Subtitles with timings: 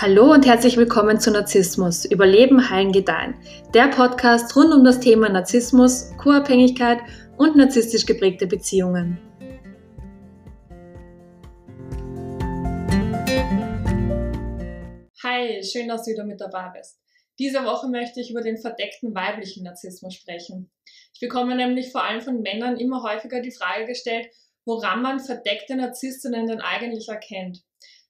[0.00, 3.34] Hallo und herzlich willkommen zu Narzissmus, Überleben, Heilen, Gedeihen.
[3.74, 7.00] Der Podcast rund um das Thema Narzissmus, Co-Abhängigkeit
[7.36, 9.18] und narzisstisch geprägte Beziehungen.
[15.24, 17.00] Hi, schön, dass du wieder mit dabei bist.
[17.40, 20.70] Diese Woche möchte ich über den verdeckten weiblichen Narzissmus sprechen.
[21.12, 24.28] Ich bekomme nämlich vor allem von Männern immer häufiger die Frage gestellt,
[24.64, 27.64] woran man verdeckte Narzisstinnen denn eigentlich erkennt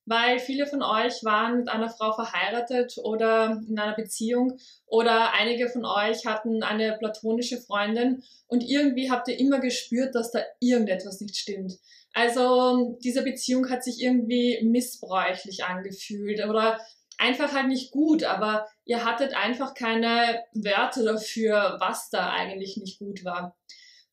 [0.09, 5.69] weil viele von euch waren mit einer Frau verheiratet oder in einer Beziehung oder einige
[5.69, 11.21] von euch hatten eine platonische Freundin und irgendwie habt ihr immer gespürt, dass da irgendetwas
[11.21, 11.79] nicht stimmt.
[12.15, 16.81] Also diese Beziehung hat sich irgendwie missbräuchlich angefühlt oder
[17.19, 22.99] einfach halt nicht gut, aber ihr hattet einfach keine Wörter dafür, was da eigentlich nicht
[22.99, 23.57] gut war.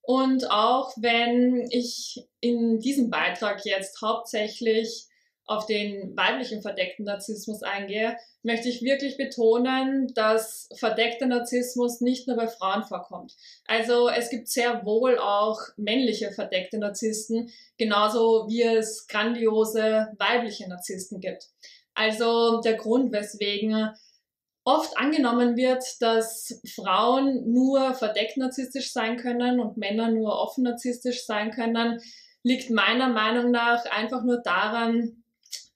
[0.02, 5.08] Und auch wenn ich in diesem Beitrag jetzt hauptsächlich
[5.47, 12.38] auf den weiblichen verdeckten Narzissmus eingehe, möchte ich wirklich betonen, dass verdeckter Narzissmus nicht nur
[12.38, 13.35] bei Frauen vorkommt.
[13.66, 21.19] Also es gibt sehr wohl auch männliche verdeckte Narzissten, genauso wie es grandiose weibliche Narzissten
[21.19, 21.49] gibt.
[21.93, 23.91] Also der Grund, weswegen
[24.66, 31.25] oft angenommen wird, dass Frauen nur verdeckt narzisstisch sein können und Männer nur offen narzisstisch
[31.25, 32.01] sein können,
[32.43, 35.23] liegt meiner Meinung nach einfach nur daran,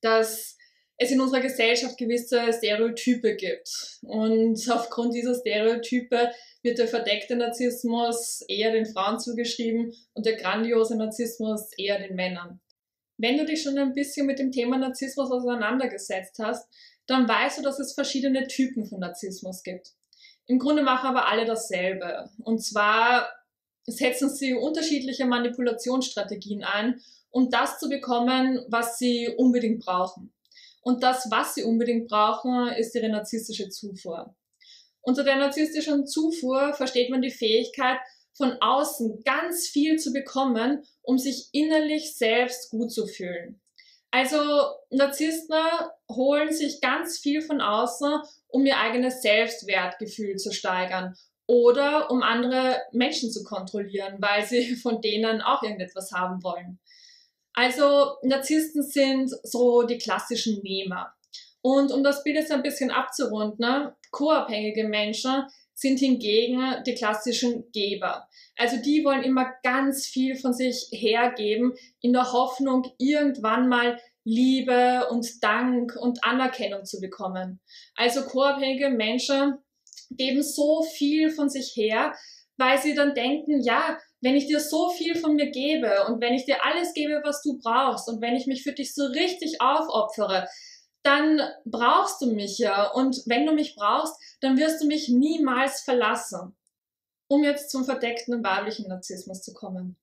[0.02, 0.58] dass
[0.98, 4.00] es in unserer Gesellschaft gewisse Stereotype gibt.
[4.02, 10.98] Und aufgrund dieser Stereotype wird der verdeckte Narzissmus eher den Frauen zugeschrieben und der grandiose
[10.98, 12.60] Narzissmus eher den Männern.
[13.18, 16.68] Wenn du dich schon ein bisschen mit dem Thema Narzissmus auseinandergesetzt hast,
[17.08, 19.94] dann weißt du, dass es verschiedene Typen von Narzissmus gibt.
[20.48, 22.30] Im Grunde machen aber alle dasselbe.
[22.40, 23.30] Und zwar
[23.86, 30.34] setzen sie unterschiedliche Manipulationsstrategien ein, um das zu bekommen, was sie unbedingt brauchen.
[30.82, 34.36] Und das, was sie unbedingt brauchen, ist ihre narzisstische Zufuhr.
[35.02, 37.98] Unter der narzisstischen Zufuhr versteht man die Fähigkeit,
[38.34, 43.60] von außen ganz viel zu bekommen, um sich innerlich selbst gut zu fühlen.
[44.12, 44.38] Also
[44.90, 45.58] Narzissten
[46.10, 51.16] holen sich ganz viel von außen, um ihr eigenes Selbstwertgefühl zu steigern
[51.46, 56.80] oder um andere Menschen zu kontrollieren, weil sie von denen auch irgendetwas haben wollen.
[57.54, 61.14] Also Narzissten sind so die klassischen Nehmer.
[61.62, 65.44] Und um das Bild jetzt ein bisschen abzurunden, co-abhängige Menschen
[65.74, 68.28] sind hingegen die klassischen Geber.
[68.58, 75.08] Also die wollen immer ganz viel von sich hergeben in der Hoffnung, irgendwann mal Liebe
[75.10, 77.62] und Dank und Anerkennung zu bekommen.
[77.96, 79.58] Also co-abhängige Menschen
[80.12, 82.14] geben so viel von sich her,
[82.58, 86.34] weil sie dann denken, ja, wenn ich dir so viel von mir gebe und wenn
[86.34, 89.62] ich dir alles gebe, was du brauchst und wenn ich mich für dich so richtig
[89.62, 90.48] aufopfere,
[91.04, 92.92] dann brauchst du mich ja.
[92.92, 96.56] Und wenn du mich brauchst, dann wirst du mich niemals verlassen.
[97.28, 99.98] Um jetzt zum verdeckten weiblichen Narzissmus zu kommen.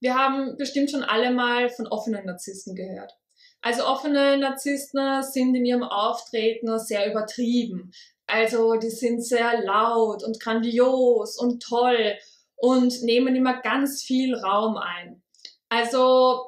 [0.00, 3.16] Wir haben bestimmt schon alle mal von offenen Narzissten gehört.
[3.62, 7.92] Also offene Narzissten sind in ihrem Auftreten sehr übertrieben.
[8.26, 12.16] Also die sind sehr laut und grandios und toll
[12.64, 15.22] und nehmen immer ganz viel Raum ein.
[15.68, 16.46] Also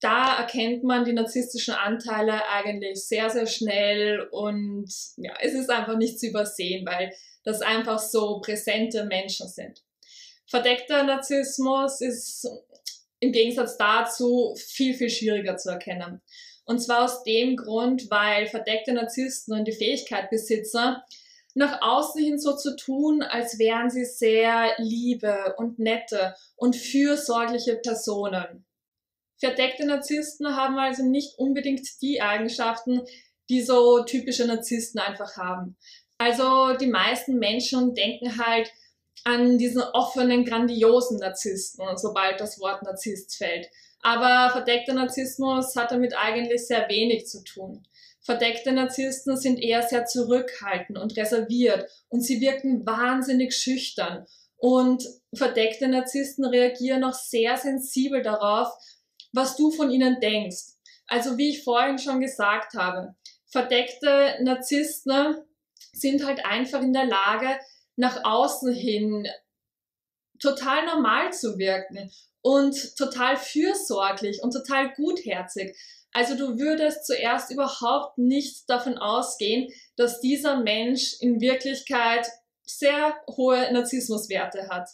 [0.00, 5.96] da erkennt man die narzisstischen Anteile eigentlich sehr, sehr schnell und ja, es ist einfach
[5.96, 7.12] nicht zu übersehen, weil
[7.44, 9.80] das einfach so präsente Menschen sind.
[10.48, 12.48] Verdeckter Narzissmus ist
[13.20, 16.20] im Gegensatz dazu viel, viel schwieriger zu erkennen.
[16.64, 20.96] Und zwar aus dem Grund, weil verdeckte Narzissten und die Fähigkeit besitzen,
[21.54, 27.76] nach außen hin so zu tun, als wären sie sehr liebe und nette und fürsorgliche
[27.76, 28.64] Personen.
[29.38, 33.02] Verdeckte Narzissten haben also nicht unbedingt die Eigenschaften,
[33.48, 35.76] die so typische Narzissten einfach haben.
[36.18, 38.72] Also die meisten Menschen denken halt
[39.24, 43.68] an diesen offenen, grandiosen Narzissten, sobald das Wort Narzisst fällt.
[44.02, 47.86] Aber verdeckter Narzissmus hat damit eigentlich sehr wenig zu tun.
[48.24, 54.26] Verdeckte Narzissten sind eher sehr zurückhaltend und reserviert und sie wirken wahnsinnig schüchtern.
[54.56, 55.04] Und
[55.34, 58.68] verdeckte Narzissten reagieren auch sehr sensibel darauf,
[59.32, 60.74] was du von ihnen denkst.
[61.06, 63.14] Also wie ich vorhin schon gesagt habe,
[63.46, 65.36] verdeckte Narzissten
[65.92, 67.58] sind halt einfach in der Lage,
[67.96, 69.28] nach außen hin
[70.40, 72.10] total normal zu wirken
[72.40, 75.76] und total fürsorglich und total gutherzig.
[76.14, 82.28] Also du würdest zuerst überhaupt nicht davon ausgehen, dass dieser Mensch in Wirklichkeit
[82.62, 84.88] sehr hohe Narzissmuswerte hat.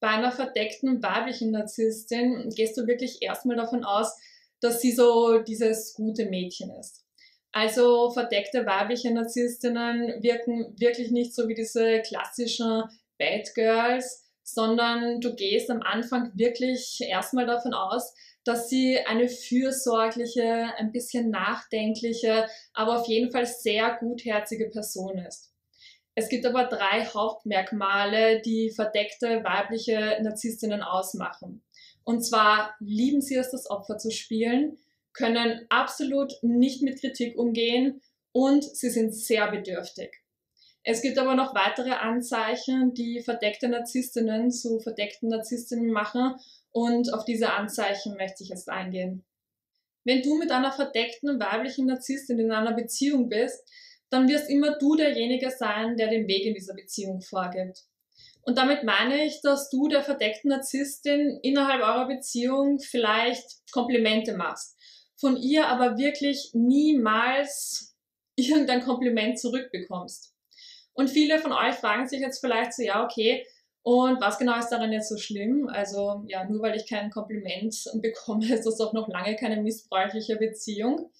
[0.00, 4.12] Bei einer verdeckten weiblichen Narzisstin gehst du wirklich erstmal davon aus,
[4.60, 7.04] dass sie so dieses gute Mädchen ist.
[7.52, 12.82] Also verdeckte weibliche Narzisstinnen wirken wirklich nicht so wie diese klassischen
[13.16, 18.12] Bad Girls, sondern du gehst am Anfang wirklich erstmal davon aus,
[18.50, 25.52] dass sie eine fürsorgliche, ein bisschen nachdenkliche, aber auf jeden Fall sehr gutherzige Person ist.
[26.16, 31.62] Es gibt aber drei Hauptmerkmale, die verdeckte weibliche Narzisstinnen ausmachen.
[32.02, 34.78] Und zwar lieben sie es, das Opfer zu spielen,
[35.12, 38.02] können absolut nicht mit Kritik umgehen
[38.32, 40.19] und sie sind sehr bedürftig.
[40.82, 46.36] Es gibt aber noch weitere Anzeichen, die verdeckte Narzisstinnen zu verdeckten Narzisstinnen machen
[46.72, 49.24] und auf diese Anzeichen möchte ich jetzt eingehen.
[50.04, 53.62] Wenn du mit einer verdeckten weiblichen Narzisstin in einer Beziehung bist,
[54.08, 57.84] dann wirst immer du derjenige sein, der den Weg in dieser Beziehung vorgibt.
[58.42, 64.76] Und damit meine ich, dass du der verdeckten Narzisstin innerhalb eurer Beziehung vielleicht Komplimente machst,
[65.16, 67.94] von ihr aber wirklich niemals
[68.36, 70.34] irgendein Kompliment zurückbekommst.
[70.92, 73.44] Und viele von euch fragen sich jetzt vielleicht so, ja, okay,
[73.82, 75.68] und was genau ist daran jetzt so schlimm?
[75.68, 80.36] Also ja, nur weil ich kein Kompliment bekomme, ist das doch noch lange keine missbräuchliche
[80.36, 81.10] Beziehung.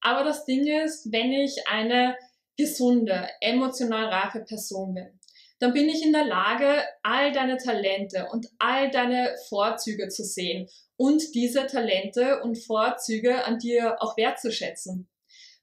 [0.00, 2.16] Aber das Ding ist, wenn ich eine
[2.56, 5.18] gesunde, emotional reife Person bin,
[5.58, 10.68] dann bin ich in der Lage, all deine Talente und all deine Vorzüge zu sehen
[10.96, 15.08] und diese Talente und Vorzüge an dir auch wertzuschätzen.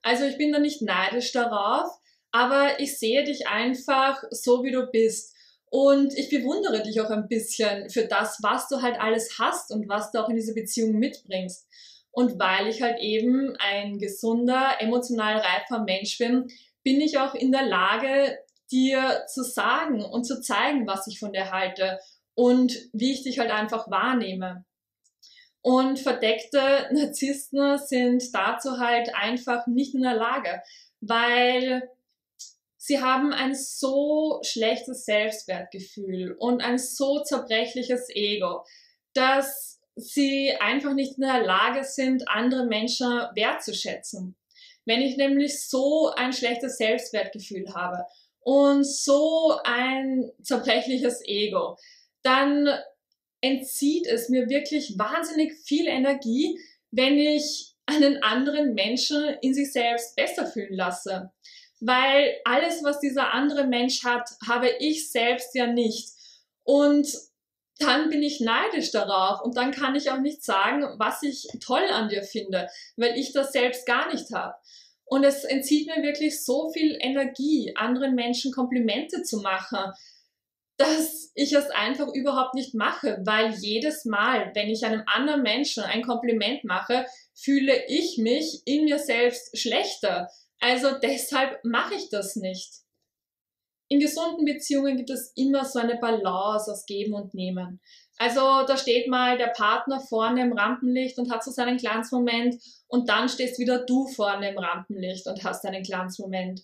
[0.02, 1.88] Also ich bin da nicht neidisch darauf,
[2.34, 5.36] aber ich sehe dich einfach so, wie du bist.
[5.70, 9.88] Und ich bewundere dich auch ein bisschen für das, was du halt alles hast und
[9.88, 11.68] was du auch in diese Beziehung mitbringst.
[12.12, 16.48] Und weil ich halt eben ein gesunder, emotional reifer Mensch bin,
[16.84, 18.38] bin ich auch in der Lage,
[18.72, 22.00] dir zu sagen und zu zeigen, was ich von dir halte
[22.34, 24.66] und wie ich dich halt einfach wahrnehme.
[25.62, 30.62] Und verdeckte Narzissten sind dazu halt einfach nicht in der Lage,
[31.00, 31.90] weil
[32.86, 38.66] sie haben ein so schlechtes Selbstwertgefühl und ein so zerbrechliches Ego,
[39.14, 44.36] dass sie einfach nicht in der Lage sind, andere Menschen wertzuschätzen.
[44.84, 48.04] Wenn ich nämlich so ein schlechtes Selbstwertgefühl habe
[48.42, 51.78] und so ein zerbrechliches Ego,
[52.22, 52.68] dann
[53.40, 56.60] entzieht es mir wirklich wahnsinnig viel Energie,
[56.92, 61.32] wenn ich einen anderen Menschen in sich selbst besser fühlen lasse
[61.86, 66.10] weil alles, was dieser andere Mensch hat, habe ich selbst ja nicht.
[66.64, 67.08] Und
[67.80, 71.84] dann bin ich neidisch darauf und dann kann ich auch nicht sagen, was ich toll
[71.92, 74.56] an dir finde, weil ich das selbst gar nicht habe.
[75.06, 79.92] Und es entzieht mir wirklich so viel Energie, anderen Menschen Komplimente zu machen,
[80.78, 85.84] dass ich es einfach überhaupt nicht mache, weil jedes Mal, wenn ich einem anderen Menschen
[85.84, 87.06] ein Kompliment mache,
[87.36, 90.30] fühle ich mich in mir selbst schlechter.
[90.64, 92.72] Also deshalb mache ich das nicht.
[93.90, 97.82] In gesunden Beziehungen gibt es immer so eine Balance aus Geben und Nehmen.
[98.18, 103.10] Also da steht mal der Partner vorne im Rampenlicht und hat so seinen Glanzmoment und
[103.10, 106.62] dann stehst wieder du vorne im Rampenlicht und hast einen Glanzmoment.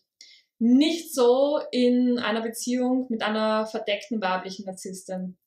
[0.60, 5.38] Nicht so in einer Beziehung mit einer verdeckten weiblichen Narzisstin.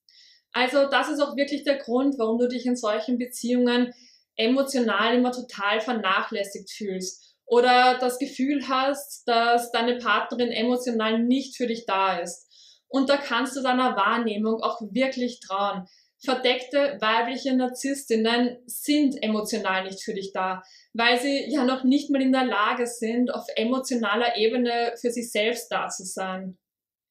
[0.53, 3.94] Also das ist auch wirklich der Grund, warum du dich in solchen Beziehungen
[4.37, 11.67] emotional immer total vernachlässigt fühlst oder das Gefühl hast, dass deine Partnerin emotional nicht für
[11.67, 12.49] dich da ist.
[12.89, 15.87] Und da kannst du deiner Wahrnehmung auch wirklich trauen.
[16.25, 22.22] Verdeckte weibliche Narzisstinnen sind emotional nicht für dich da, weil sie ja noch nicht mal
[22.22, 26.58] in der Lage sind, auf emotionaler Ebene für sich selbst da zu sein.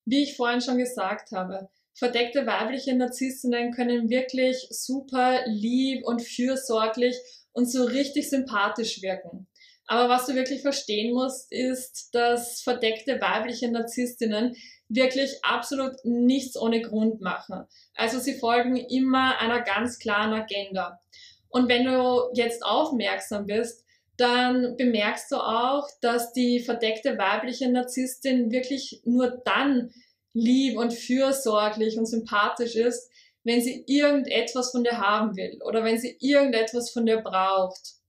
[0.06, 7.16] Wie ich vorhin schon gesagt habe, verdeckte weibliche Narzisstinnen können wirklich super lieb und fürsorglich
[7.52, 9.48] und so richtig sympathisch wirken.
[9.92, 14.56] Aber was du wirklich verstehen musst, ist, dass verdeckte weibliche Narzisstinnen
[14.88, 17.66] wirklich absolut nichts ohne Grund machen.
[17.94, 21.02] Also sie folgen immer einer ganz klaren Agenda.
[21.50, 23.84] Und wenn du jetzt aufmerksam bist,
[24.16, 29.92] dann bemerkst du auch, dass die verdeckte weibliche Narzisstin wirklich nur dann
[30.32, 33.12] lieb und fürsorglich und sympathisch ist,
[33.44, 38.01] wenn sie irgendetwas von dir haben will oder wenn sie irgendetwas von dir braucht.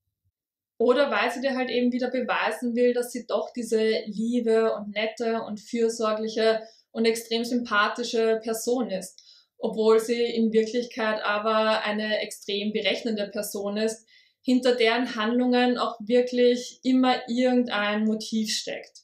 [0.82, 4.90] Oder weil sie dir halt eben wieder beweisen will, dass sie doch diese liebe und
[4.90, 6.60] nette und fürsorgliche
[6.90, 9.22] und extrem sympathische Person ist.
[9.58, 14.04] Obwohl sie in Wirklichkeit aber eine extrem berechnende Person ist,
[14.40, 19.02] hinter deren Handlungen auch wirklich immer irgendein Motiv steckt.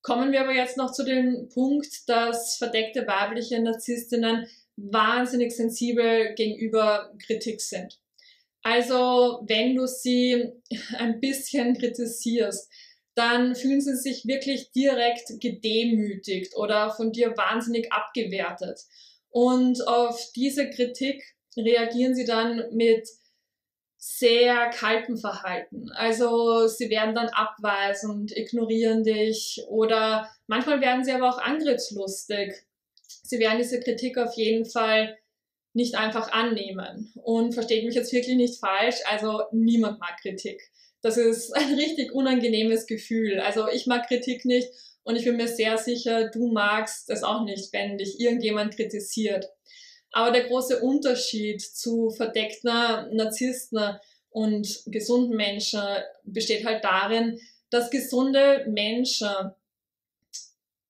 [0.00, 7.12] Kommen wir aber jetzt noch zu dem Punkt, dass verdeckte weibliche Narzisstinnen wahnsinnig sensibel gegenüber
[7.24, 8.01] Kritik sind.
[8.62, 10.52] Also wenn du sie
[10.98, 12.70] ein bisschen kritisierst,
[13.14, 18.80] dann fühlen sie sich wirklich direkt gedemütigt oder von dir wahnsinnig abgewertet.
[19.28, 21.22] Und auf diese Kritik
[21.56, 23.08] reagieren sie dann mit
[23.98, 25.90] sehr kaltem Verhalten.
[25.92, 32.52] Also sie werden dann abweisend, ignorieren dich oder manchmal werden sie aber auch angriffslustig.
[33.22, 35.16] Sie werden diese Kritik auf jeden Fall
[35.74, 37.12] nicht einfach annehmen.
[37.22, 40.62] Und versteht mich jetzt wirklich nicht falsch, also niemand mag Kritik.
[41.00, 43.40] Das ist ein richtig unangenehmes Gefühl.
[43.40, 44.68] Also ich mag Kritik nicht
[45.02, 49.46] und ich bin mir sehr sicher, du magst es auch nicht, wenn dich irgendjemand kritisiert.
[50.12, 53.96] Aber der große Unterschied zu verdeckten Narzissten
[54.30, 55.82] und gesunden Menschen
[56.24, 59.30] besteht halt darin, dass gesunde Menschen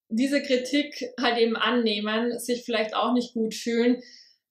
[0.09, 4.03] diese Kritik halt eben annehmen, sich vielleicht auch nicht gut fühlen,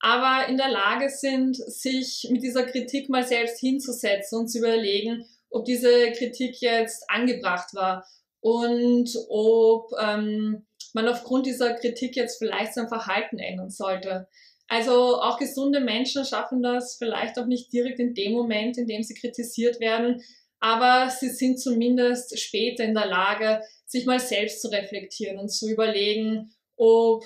[0.01, 5.25] aber in der Lage sind, sich mit dieser Kritik mal selbst hinzusetzen und zu überlegen,
[5.50, 8.05] ob diese Kritik jetzt angebracht war
[8.39, 14.27] und ob ähm, man aufgrund dieser Kritik jetzt vielleicht sein Verhalten ändern sollte.
[14.67, 19.03] Also auch gesunde Menschen schaffen das vielleicht auch nicht direkt in dem Moment, in dem
[19.03, 20.24] sie kritisiert werden,
[20.60, 25.70] aber sie sind zumindest später in der Lage, sich mal selbst zu reflektieren und zu
[25.70, 27.25] überlegen, ob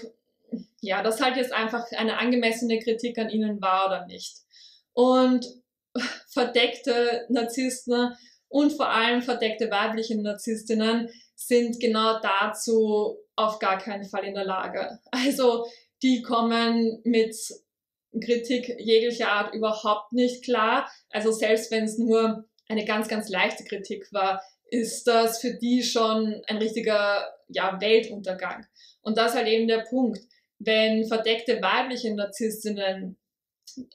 [0.82, 4.38] ja, das halt jetzt einfach eine angemessene Kritik an ihnen war oder nicht.
[4.94, 5.46] Und
[6.30, 8.16] verdeckte Narzissten
[8.48, 14.46] und vor allem verdeckte weibliche Narzisstinnen sind genau dazu auf gar keinen Fall in der
[14.46, 15.00] Lage.
[15.12, 15.66] Also
[16.02, 17.36] die kommen mit
[18.24, 20.90] Kritik jeglicher Art überhaupt nicht klar.
[21.10, 25.84] Also selbst wenn es nur eine ganz, ganz leichte Kritik war, ist das für die
[25.84, 28.66] schon ein richtiger ja, Weltuntergang.
[29.02, 30.20] Und das ist halt eben der Punkt.
[30.60, 33.18] Wenn verdeckte weibliche Narzisstinnen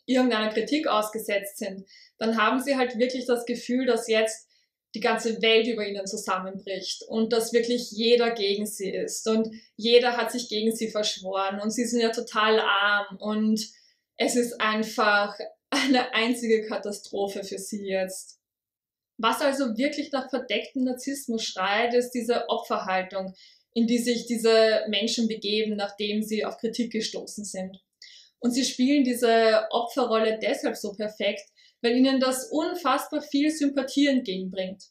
[0.06, 1.86] irgendeiner Kritik ausgesetzt sind,
[2.18, 4.48] dann haben sie halt wirklich das Gefühl, dass jetzt
[4.94, 10.16] die ganze Welt über ihnen zusammenbricht und dass wirklich jeder gegen sie ist und jeder
[10.16, 13.64] hat sich gegen sie verschworen und sie sind ja total arm und
[14.16, 15.38] es ist einfach
[15.70, 18.40] eine einzige Katastrophe für sie jetzt.
[19.16, 23.34] Was also wirklich nach verdecktem Narzissmus schreit, ist diese Opferhaltung,
[23.74, 27.78] in die sich diese Menschen begeben, nachdem sie auf Kritik gestoßen sind.
[28.40, 31.42] Und sie spielen diese Opferrolle deshalb so perfekt,
[31.82, 34.84] weil ihnen das unfassbar viel Sympathie entgegenbringt.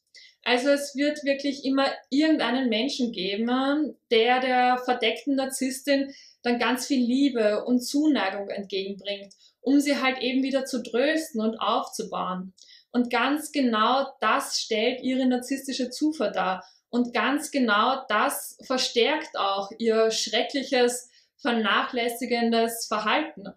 [0.44, 7.04] Also es wird wirklich immer irgendeinen Menschen geben, der der verdeckten Narzisstin dann ganz viel
[7.04, 12.54] Liebe und Zuneigung entgegenbringt, um sie halt eben wieder zu trösten und aufzubauen.
[12.92, 16.64] Und ganz genau das stellt ihre narzisstische Zufuhr dar.
[16.90, 23.54] Und ganz genau das verstärkt auch ihr schreckliches, vernachlässigendes Verhalten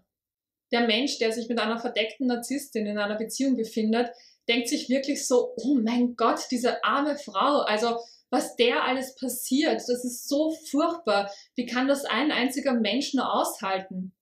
[0.73, 4.09] der Mensch, der sich mit einer verdeckten Narzisstin in einer Beziehung befindet,
[4.49, 7.99] denkt sich wirklich so, oh mein Gott, diese arme Frau, also
[8.29, 11.31] was der alles passiert, das ist so furchtbar.
[11.55, 14.13] Wie kann das ein einziger Mensch nur aushalten?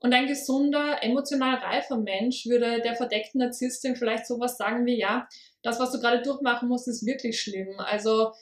[0.00, 5.28] Und ein gesunder, emotional reifer Mensch würde der verdeckten Narzisstin vielleicht sowas sagen wie, ja,
[5.62, 7.78] das, was du gerade durchmachen musst, ist wirklich schlimm.
[7.78, 8.32] Also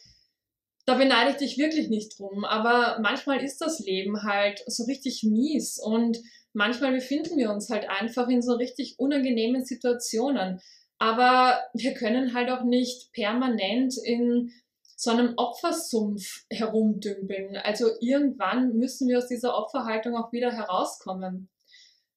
[0.85, 2.45] da beneide ich dich wirklich nicht drum.
[2.45, 6.19] Aber manchmal ist das Leben halt so richtig mies und
[6.53, 10.61] manchmal befinden wir uns halt einfach in so richtig unangenehmen Situationen.
[10.99, 14.53] Aber wir können halt auch nicht permanent in
[14.97, 17.57] so einem Opfersumpf herumdümpeln.
[17.59, 21.49] Also irgendwann müssen wir aus dieser Opferhaltung auch wieder herauskommen.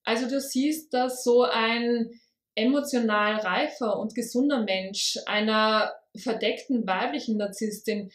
[0.06, 2.10] Also du siehst, dass so ein
[2.56, 8.12] emotional reifer und gesunder Mensch einer verdeckten weiblichen Narzisstin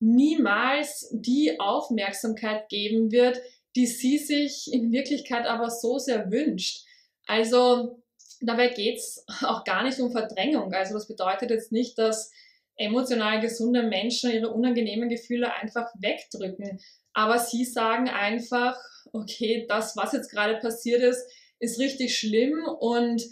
[0.00, 3.40] niemals die Aufmerksamkeit geben wird,
[3.76, 6.84] die sie sich in Wirklichkeit aber so sehr wünscht.
[7.26, 8.02] Also
[8.40, 10.72] dabei geht's auch gar nicht um Verdrängung.
[10.72, 12.32] Also das bedeutet jetzt nicht, dass
[12.78, 16.80] emotional gesunde Menschen ihre unangenehmen Gefühle einfach wegdrücken.
[17.12, 18.76] Aber sie sagen einfach,
[19.12, 21.26] okay, das, was jetzt gerade passiert ist,
[21.58, 23.22] ist richtig schlimm und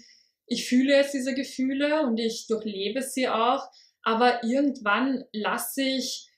[0.47, 3.69] ich fühle jetzt diese Gefühle und ich durchlebe sie auch,
[4.03, 6.29] aber irgendwann lasse ich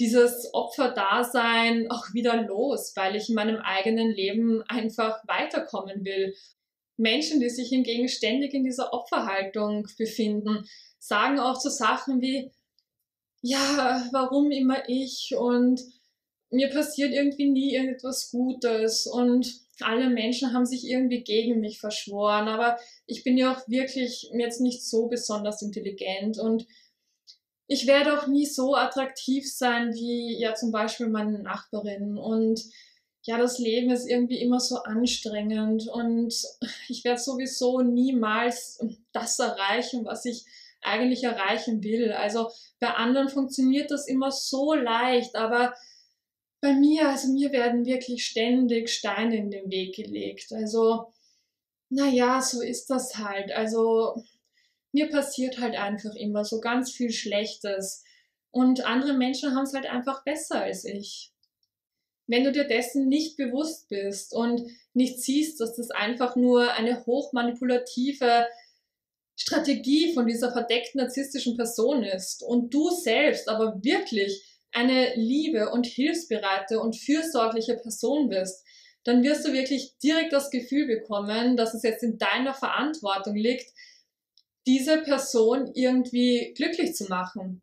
[0.00, 6.34] dieses Opferdasein auch wieder los, weil ich in meinem eigenen Leben einfach weiterkommen will.
[6.96, 10.64] Menschen, die sich hingegen ständig in dieser Opferhaltung befinden,
[11.02, 12.52] sagen auch so Sachen wie,
[13.42, 15.34] ja, warum immer ich?
[15.36, 15.82] Und
[16.50, 19.08] mir passiert irgendwie nie irgendetwas Gutes.
[19.08, 24.30] Und alle Menschen haben sich irgendwie gegen mich verschworen, aber ich bin ja auch wirklich
[24.32, 26.38] jetzt nicht so besonders intelligent.
[26.38, 26.68] Und
[27.66, 32.16] ich werde auch nie so attraktiv sein wie ja zum Beispiel meine Nachbarin.
[32.16, 32.62] Und
[33.22, 35.88] ja, das Leben ist irgendwie immer so anstrengend.
[35.88, 36.32] Und
[36.88, 38.78] ich werde sowieso niemals
[39.10, 40.44] das erreichen, was ich
[40.82, 42.12] eigentlich erreichen will.
[42.12, 45.74] Also bei anderen funktioniert das immer so leicht, aber
[46.60, 50.52] bei mir, also mir werden wirklich ständig Steine in den Weg gelegt.
[50.52, 51.12] Also,
[51.88, 53.50] naja, so ist das halt.
[53.52, 54.22] Also
[54.92, 58.04] mir passiert halt einfach immer so ganz viel Schlechtes.
[58.50, 61.32] Und andere Menschen haben es halt einfach besser als ich.
[62.26, 64.62] Wenn du dir dessen nicht bewusst bist und
[64.94, 68.46] nicht siehst, dass das einfach nur eine hochmanipulative
[69.42, 75.84] Strategie von dieser verdeckten narzisstischen Person ist und du selbst aber wirklich eine liebe und
[75.84, 78.64] hilfsbereite und fürsorgliche Person bist,
[79.02, 83.72] dann wirst du wirklich direkt das Gefühl bekommen, dass es jetzt in deiner Verantwortung liegt,
[84.64, 87.62] diese Person irgendwie glücklich zu machen.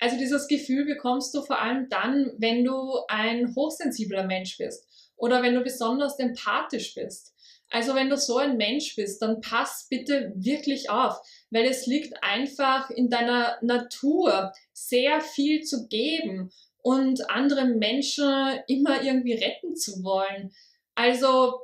[0.00, 5.40] Also dieses Gefühl bekommst du vor allem dann, wenn du ein hochsensibler Mensch bist oder
[5.40, 7.31] wenn du besonders empathisch bist.
[7.72, 11.16] Also wenn du so ein Mensch bist, dann pass bitte wirklich auf,
[11.50, 16.52] weil es liegt einfach in deiner Natur, sehr viel zu geben
[16.82, 20.52] und andere Menschen immer irgendwie retten zu wollen.
[20.94, 21.60] Also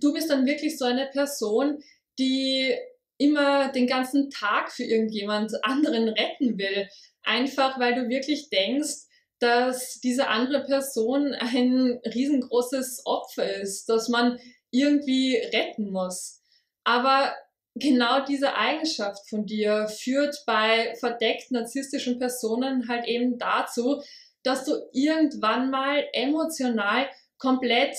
[0.00, 1.82] du bist dann wirklich so eine Person,
[2.18, 2.74] die
[3.18, 6.88] immer den ganzen Tag für irgendjemand anderen retten will.
[7.22, 9.06] Einfach weil du wirklich denkst,
[9.38, 14.38] dass diese andere Person ein riesengroßes Opfer ist, dass man
[14.70, 16.42] irgendwie retten muss.
[16.84, 17.34] Aber
[17.74, 24.02] genau diese Eigenschaft von dir führt bei verdeckt narzisstischen Personen halt eben dazu,
[24.42, 27.08] dass du irgendwann mal emotional
[27.38, 27.96] komplett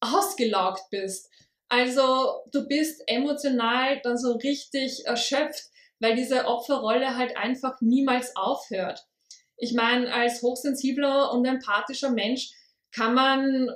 [0.00, 1.28] ausgelaugt bist.
[1.68, 5.64] Also du bist emotional dann so richtig erschöpft,
[6.00, 9.06] weil diese Opferrolle halt einfach niemals aufhört.
[9.56, 12.52] Ich meine, als hochsensibler und empathischer Mensch
[12.92, 13.68] kann man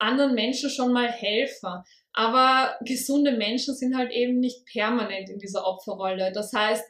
[0.00, 1.84] anderen Menschen schon mal helfen.
[2.12, 6.32] Aber gesunde Menschen sind halt eben nicht permanent in dieser Opferrolle.
[6.32, 6.84] Das heißt,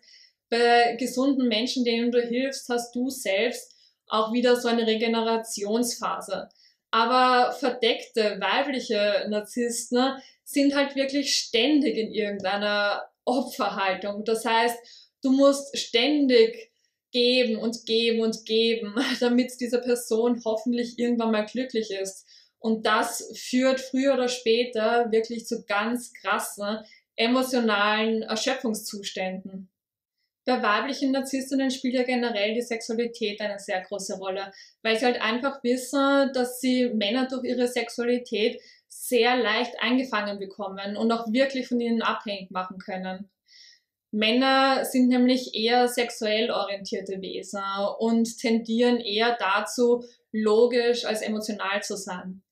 [0.49, 3.75] bei gesunden Menschen, denen du hilfst, hast du selbst
[4.09, 6.49] auch wieder so eine Regenerationsphase.
[6.90, 14.25] Aber verdeckte weibliche Narzissten sind halt wirklich ständig in irgendeiner Opferhaltung.
[14.25, 14.77] Das heißt,
[15.23, 16.73] du musst ständig
[17.12, 22.27] geben und geben und geben, damit diese Person hoffentlich irgendwann mal glücklich ist.
[22.61, 26.79] Und das führt früher oder später wirklich zu ganz krassen
[27.16, 29.68] emotionalen Erschöpfungszuständen.
[30.46, 35.20] Bei weiblichen Narzisstinnen spielt ja generell die Sexualität eine sehr große Rolle, weil sie halt
[35.20, 41.68] einfach wissen, dass sie Männer durch ihre Sexualität sehr leicht eingefangen bekommen und auch wirklich
[41.68, 43.31] von ihnen abhängig machen können.
[44.12, 47.62] Männer sind nämlich eher sexuell orientierte Wesen
[47.99, 52.42] und tendieren eher dazu, logisch als emotional zu sein.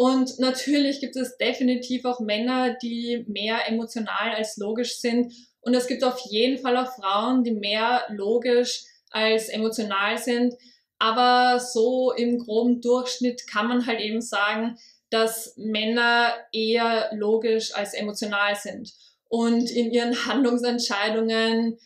[0.00, 5.30] Und natürlich gibt es definitiv auch Männer, die mehr emotional als logisch sind.
[5.60, 10.54] Und es gibt auf jeden Fall auch Frauen, die mehr logisch als emotional sind.
[10.98, 14.78] Aber so im groben Durchschnitt kann man halt eben sagen,
[15.10, 18.94] dass Männer eher logisch als emotional sind
[19.28, 21.78] und in ihren Handlungsentscheidungen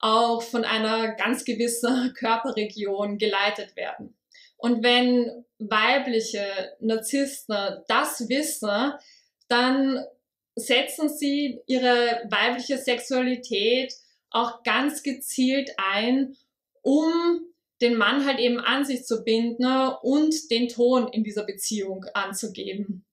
[0.00, 4.14] auch von einer ganz gewissen Körperregion geleitet werden.
[4.56, 6.44] Und wenn weibliche
[6.80, 8.92] Narzissten das wissen,
[9.48, 10.04] dann
[10.56, 13.92] setzen sie ihre weibliche Sexualität
[14.30, 16.36] auch ganz gezielt ein,
[16.82, 17.40] um
[17.80, 19.66] den Mann halt eben an sich zu binden
[20.02, 23.04] und den Ton in dieser Beziehung anzugeben.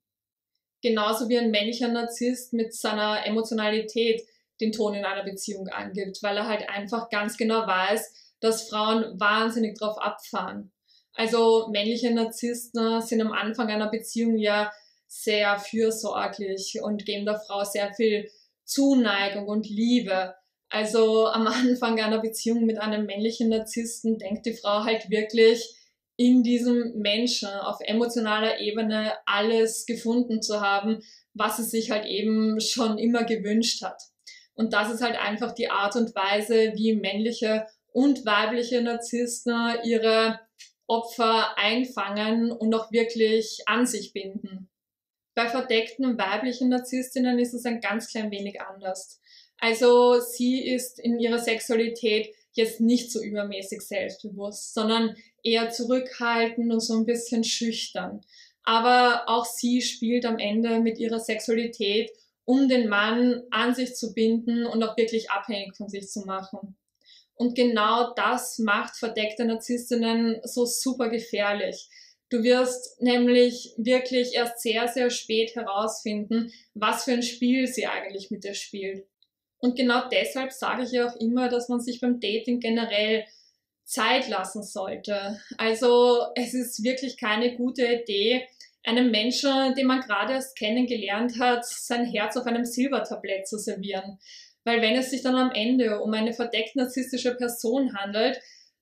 [0.81, 4.21] Genauso wie ein männlicher Narzisst mit seiner Emotionalität
[4.59, 9.19] den Ton in einer Beziehung angibt, weil er halt einfach ganz genau weiß, dass Frauen
[9.19, 10.71] wahnsinnig drauf abfahren.
[11.13, 14.71] Also männliche Narzissten sind am Anfang einer Beziehung ja
[15.07, 18.29] sehr fürsorglich und geben der Frau sehr viel
[18.63, 20.33] Zuneigung und Liebe.
[20.69, 25.75] Also am Anfang einer Beziehung mit einem männlichen Narzissten denkt die Frau halt wirklich,
[26.17, 31.01] in diesem Menschen auf emotionaler Ebene alles gefunden zu haben,
[31.33, 33.99] was sie sich halt eben schon immer gewünscht hat.
[34.53, 40.39] Und das ist halt einfach die Art und Weise, wie männliche und weibliche Narzissten ihre
[40.91, 44.69] Opfer einfangen und auch wirklich an sich binden.
[45.35, 49.21] Bei verdeckten weiblichen Narzisstinnen ist es ein ganz klein wenig anders.
[49.57, 56.81] Also sie ist in ihrer Sexualität jetzt nicht so übermäßig selbstbewusst, sondern eher zurückhaltend und
[56.81, 58.19] so ein bisschen schüchtern.
[58.63, 62.11] Aber auch sie spielt am Ende mit ihrer Sexualität,
[62.43, 66.75] um den Mann an sich zu binden und auch wirklich abhängig von sich zu machen.
[67.41, 71.89] Und genau das macht verdeckte Narzisstinnen so super gefährlich.
[72.29, 78.29] Du wirst nämlich wirklich erst sehr, sehr spät herausfinden, was für ein Spiel sie eigentlich
[78.29, 79.07] mit dir spielt.
[79.57, 83.25] Und genau deshalb sage ich ja auch immer, dass man sich beim Dating generell
[83.85, 85.41] Zeit lassen sollte.
[85.57, 88.47] Also es ist wirklich keine gute Idee,
[88.83, 94.19] einem Menschen, den man gerade erst kennengelernt hat, sein Herz auf einem Silbertablett zu servieren.
[94.63, 98.39] Weil wenn es sich dann am Ende um eine verdeckt narzisstische Person handelt,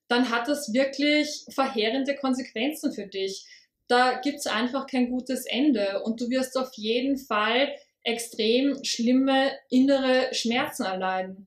[0.08, 3.46] dann hat das wirklich verheerende Konsequenzen für dich.
[3.88, 10.32] Da gibt's einfach kein gutes Ende und du wirst auf jeden Fall extrem schlimme innere
[10.32, 11.46] Schmerzen erleiden.